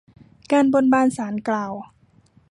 [0.51, 1.73] การบนบานศาลกล่าว